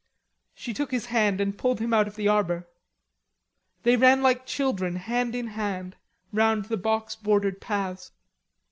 [0.55, 2.67] She took his hand and pulled him out of the arbor.
[3.83, 5.95] They ran like children, hand in hand,
[6.33, 8.11] round the box bordered paths.